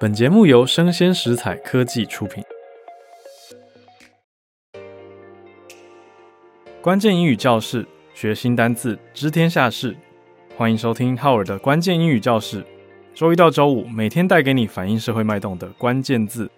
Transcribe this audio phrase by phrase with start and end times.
[0.00, 2.42] 本节目由生鲜食材科技出品。
[6.82, 9.96] 关键英语教室，学新单字，知天下事。
[10.56, 12.64] 欢迎收听浩尔的关键英语教室。
[13.14, 16.50] 周一到周五，每天带给你反映社会脉动的关键字。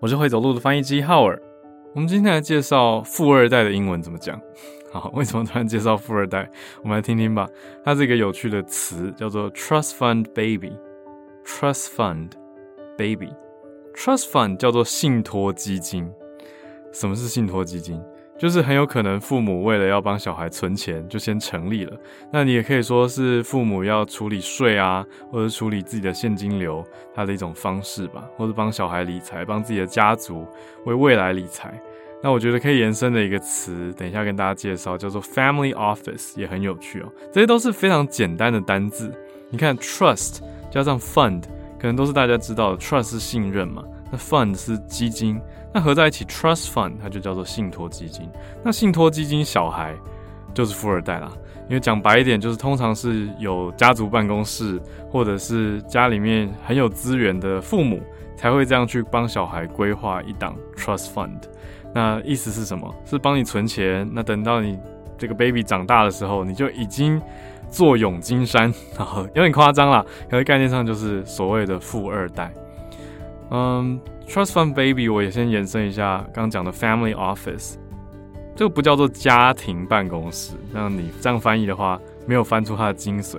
[0.00, 1.40] 我是会走路的翻译机浩尔。
[1.94, 4.40] 我们今天来介绍富二代的英文怎么讲。
[4.90, 6.50] 好，为什么突然介绍富二代？
[6.82, 7.46] 我们来听听吧。
[7.84, 10.72] 它是一个有趣的词，叫做 trust fund baby。
[11.44, 12.30] Trust fund
[12.96, 16.10] baby，trust fund 叫做信托基金。
[16.92, 18.02] 什么是信托基金？
[18.38, 21.96] 就是很有可能父母为了要帮小孩存钱，就先成立了。
[22.32, 30.44] 那你也可以说是父母要处理税啊，或者处理自己的现金流，它的一种方式吧，或者帮小孩理财，帮自己的家族
[30.86, 31.80] 为未来理财。
[32.20, 37.12] 那我觉得可以延伸的一个词，等一下跟大家介绍，叫做 family office，也很有趣哦。
[37.32, 39.12] 这些都是非常简单的单字。
[39.50, 40.40] 你看，trust。
[40.72, 41.42] 加上 fund
[41.78, 45.38] 可能都是大家知道的，trust 是信任嘛，那 fund 是基金，
[45.70, 48.26] 那合在一起 trust fund 它就叫做信托基金。
[48.64, 49.94] 那信托基金小孩
[50.54, 51.30] 就是富二代啦，
[51.68, 58.00] 因为讲白一点，就是通常是有家族办公室或者是家里面很有资源的父母
[58.34, 61.38] 才会这样去帮小孩规划一档 trust fund。
[61.94, 62.90] 那意思是什么？
[63.04, 64.78] 是帮你存钱，那等到你
[65.18, 67.20] 这个 baby 长大的时候，你就已经。
[67.72, 72.52] 坐拥金山， 然后有点夸张啦，可是概念上就是所谓的富二代。
[73.50, 73.98] 嗯
[74.28, 77.74] ，Trust Fund Baby，我也先延伸一下刚刚讲的 Family Office，
[78.54, 83.38] 这个不叫做家庭办公室，那你这样翻译的话，没有翻出它的精髓。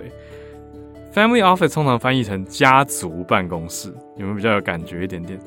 [1.14, 5.40] Family Office 通常翻译成家族办公室，有没有比较有感觉一点点？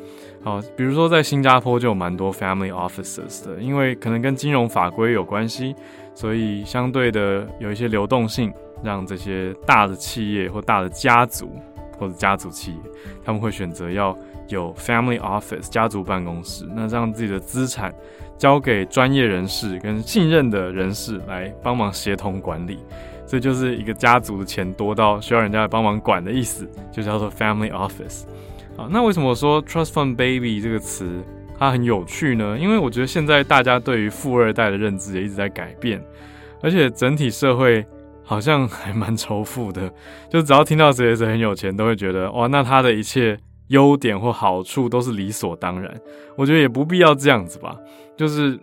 [0.44, 5.74] 好，比如说在新加坡就有蛮多 Family Offices 的，因为可能跟金融法规有关系，
[6.16, 8.52] 所以相对的有一些流动性。
[8.84, 11.50] 让这些大的企业或大的家族
[11.98, 12.78] 或者家族企业，
[13.24, 14.16] 他们会选择要
[14.48, 17.92] 有 family office 家族办公室，那让自己的资产
[18.36, 22.78] 交给专业人士跟信任的人士来帮忙协同管理，
[23.26, 28.24] 这就是一个家族的钱多到需要人家来帮忙管的意思，就叫做 family office。
[28.76, 31.24] 好，那为什么我说 trust fund baby 这个词
[31.58, 32.58] 它很有趣呢？
[32.58, 36.02] 因为我觉得现在大家对于富二代的认知也一直在改变，
[36.62, 37.84] 而且整体社会。
[38.28, 39.88] 好像还蛮仇富的，
[40.28, 45.96] 就只要听到谁谁谁很有钱，都会觉得哇，那他的一切优点或好处都是理所当然。
[46.34, 47.76] 我觉得也不必要这样子吧，
[48.16, 48.58] 就是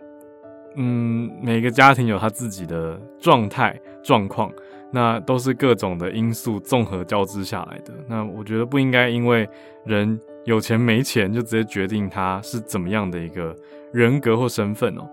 [0.76, 4.52] 嗯，每个家庭有他自己的状态状况，
[4.92, 7.94] 那都是各种的因素综合交织下来的。
[8.06, 9.48] 那我觉得不应该因为
[9.86, 13.54] 人有钱没钱就直接决定他是怎么样的一个
[13.92, 15.08] 人格或身份哦。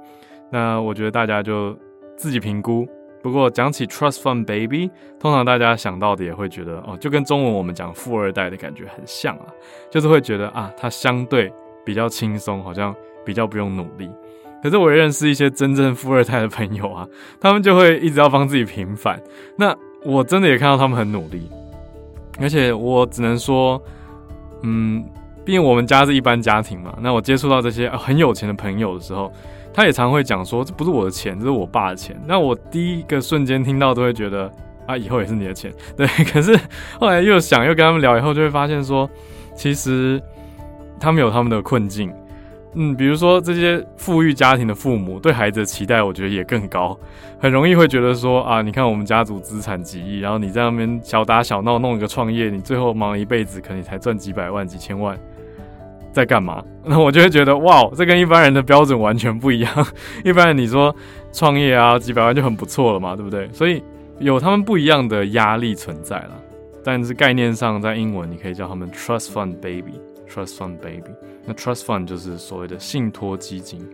[0.51, 1.77] 那我觉得大家就
[2.15, 2.87] 自己评估。
[3.23, 4.89] 不过讲起 Trust Fund Baby，
[5.19, 9.45] 通常大家想到的也会觉得哦，就跟中文我们讲富二代的感觉很像啊，
[9.91, 11.53] 就是会觉得啊，他相对
[11.85, 14.09] 比较轻松，好像比较不用努力。
[14.63, 17.07] 可是我认识一些真正富二代的朋友啊，
[17.39, 19.21] 他们就会一直要帮自己平反。
[19.55, 21.47] 那我真的也看到他们很努力，
[22.39, 23.79] 而且我只能说，
[24.63, 25.05] 嗯，
[25.43, 29.31] 毕竟我们家是一般家庭嘛，那我接触到这些很有钱的朋友的时候。
[29.73, 32.13] 他也常会讲说，这不是我的钱，这是我爸的钱。
[32.27, 34.51] 那我第一个瞬间听到都会觉得
[34.85, 36.05] 啊，以后也是你的钱，对。
[36.29, 36.59] 可是
[36.99, 39.09] 后来又想，又跟他们聊以后，就会发现说，
[39.55, 40.21] 其实
[40.99, 42.13] 他们有他们的困境。
[42.73, 46.99] 嗯，比如说这些富裕家庭的父母对孩子的期待，我觉得也更高，
[47.39, 55.17] 很容易会觉得说啊，你看我们家族资产几亿，然后你在那边小打小闹弄一个创业，你最后忙了一辈子，可能你才赚几百万、几千万。
[56.11, 56.63] 在干嘛？
[56.85, 59.87] 那我就会觉得哇，这跟一般人的标准完全不一样。
[60.25, 60.95] 一般人你说
[61.31, 63.49] 创业啊，几百万就很不错了嘛，对不对？
[63.53, 63.83] 所以
[64.19, 66.31] 有他们不一样的压力存在了。
[66.83, 71.11] 但是概念上，在英文你可以叫他们 trust fund baby，trust fund baby。
[71.45, 73.87] 那 trust fund 就是所谓的信托基金。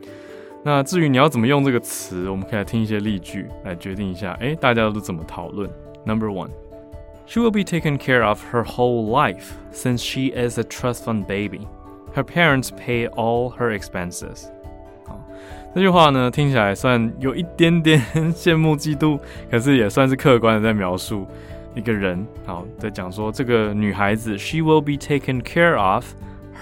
[0.64, 4.34] 那至于你要怎么用这个词，我们可以来听一些例句来决定一下。
[4.40, 5.70] 诶，大家都怎么讨论
[6.06, 11.26] ？Number one，she will be taken care of her whole life since she is a trust fund
[11.26, 11.68] baby。
[12.17, 14.49] Her parents pay all her expenses。
[15.07, 15.19] 好，
[15.75, 17.99] 这句话呢，听起来算有一点点
[18.35, 19.19] 羡慕嫉妒，
[19.51, 21.27] 可是也算是客观的在描述
[21.75, 22.27] 一个人。
[22.45, 26.05] 好，在讲说这个女孩子，she will be taken care of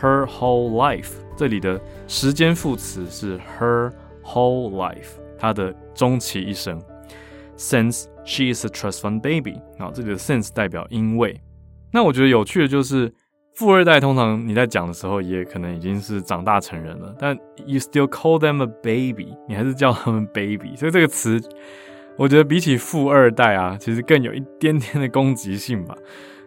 [0.00, 1.14] her whole life。
[1.36, 3.90] 这里的时间副词是 her
[4.22, 6.80] whole life，她的终其一生。
[7.56, 11.40] Since she is a trust fund baby，好，这里的 since 代表因为。
[11.90, 13.12] 那我觉得有趣的就是。
[13.55, 17.33] 富二代通常你在讲的时候，也可能已经是长大成人了，但
[17.65, 21.41] you still call them a baby，你还是叫他们 baby，所以这个词，
[22.17, 25.95] 我觉得比起富二代啊，其实更有一点点的攻击性吧。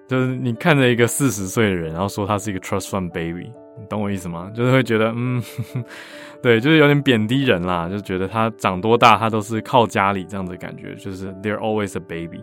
[0.06, 4.50] 就是你看着一个四十岁的人，然后说他是一个 trust fund baby，你懂我意思吗？
[4.54, 5.42] 就是会觉得，嗯，
[6.42, 12.42] 对，就是有点贬低人啦，就觉得他长多大，他都是靠家里这样的感觉，就是 they're always a baby。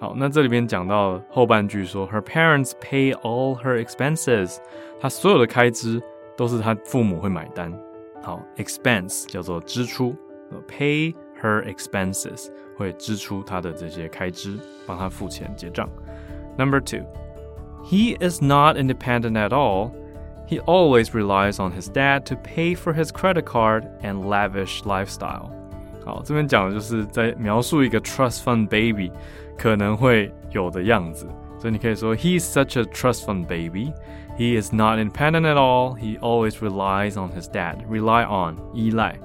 [0.00, 4.58] 好，那这里边讲到后半句说，her parents pay all her expenses，
[5.00, 6.02] 她所有的开支
[6.36, 7.72] 都是她父母会买单。
[8.22, 10.14] 好，expense 叫做支出，
[10.68, 15.88] pay her expenses 会支出她的这些开支，帮她付钱结账。
[16.58, 17.04] Number two,
[17.84, 19.92] he is not independent at all.
[20.46, 25.50] He always relies on his dad to pay for his credit card and lavish lifestyle.
[26.04, 29.10] 好，这边讲的就是在描述一个 trust fund baby
[29.58, 31.26] 可能会有的样子，
[31.58, 33.92] 所以你可以说 He's such a trust fund baby.
[34.38, 35.96] He is not independent at all.
[35.96, 37.78] He always relies on his dad.
[37.88, 39.16] Rely on 依赖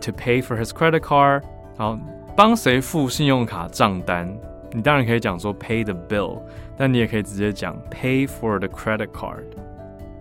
[0.00, 1.42] to pay for his credit card.
[1.76, 1.98] 好，
[2.34, 4.34] 帮谁付信用卡账单？
[4.72, 6.40] 你当然可以讲说 pay the bill，
[6.76, 9.44] 但你也可以直接讲 pay for the credit card。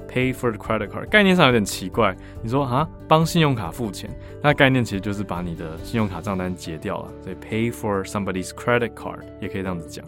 [0.08, 2.16] Pay for the credit card，概念上有点奇怪。
[2.44, 4.10] 你说啊，帮信用卡付钱，
[4.44, 7.12] 那概念其实就是把你的信用卡账单结掉了。
[7.24, 10.06] 所以 pay for somebody's credit card 也可以这样子讲。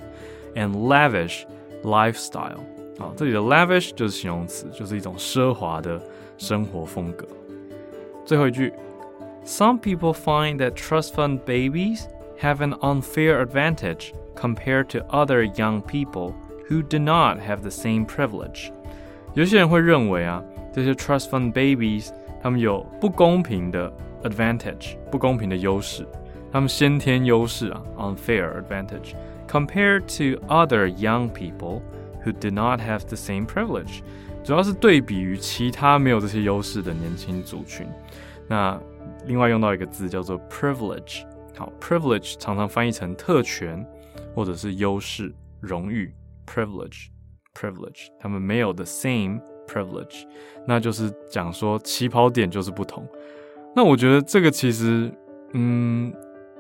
[0.53, 1.45] And lavish
[1.83, 2.59] lifestyle，
[2.99, 5.99] 啊，这里的 lavish 就是形容词，就是一种奢华的
[6.37, 7.25] 生活风格。
[8.23, 8.71] 最后一句，
[9.43, 12.03] Some people find that trust fund babies
[12.41, 16.33] have an unfair advantage compared to other young people
[16.69, 18.71] who do not have the same privilege.
[19.34, 20.42] 有些人会认为啊，
[20.72, 22.10] 这些 trust fund babies
[22.42, 23.92] 他们有不公平的
[24.24, 26.06] advantage，不公平的优势，
[26.50, 29.14] 他们先天优势啊，unfair advantage
[29.46, 31.80] compared to other young people
[32.24, 34.00] who do not have the same privilege，
[34.42, 37.86] 主要是对比于其他没有这些优势的年轻族群。
[38.48, 38.78] 那
[39.26, 41.22] 另外用到一个字叫做 privilege，
[41.56, 43.86] 好，privilege 常常翻译成特权
[44.34, 46.12] 或者是优势、荣誉
[46.46, 47.06] ，privilege。
[47.54, 50.24] privilege，他们没有 the same privilege，
[50.66, 53.06] 那就是讲说起跑点就是不同。
[53.74, 55.12] 那我觉得这个其实，
[55.52, 56.12] 嗯，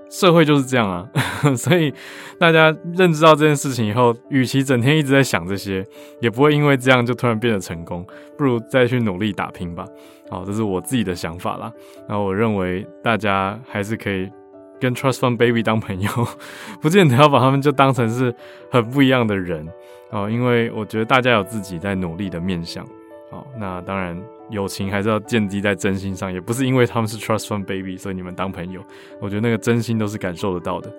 [0.08, 1.08] 社会就是这样啊。
[1.56, 1.92] 所以
[2.38, 5.84] 大家认知到这件事情以后，与其整天一直在想这些，
[6.20, 8.06] 也不会因为这样就突然变得成功。
[8.36, 9.84] 不如再去努力打拼吧。
[10.28, 11.72] 好，这是我自己的想法啦。
[12.08, 14.30] 那我认为大家还是可以
[14.80, 16.10] 跟 Trust Fund Baby 当朋友，
[16.80, 18.34] 不见得要把他们就当成是
[18.70, 19.68] 很不一样的人。
[20.10, 22.84] 哦，因为我觉得大家有自己在努力的面向，
[23.30, 28.82] 好，那当然友情还是要建立在真心上，也不是因为他们是 Trust Fund Baby，所以你们当朋友，
[29.20, 30.92] 我觉得那个真心都是感受得到的。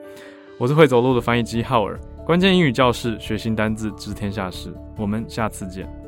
[0.58, 6.01] 我是会走路的翻译机浩尔，关键英语教室，学新单字，知天下事，我们下次见。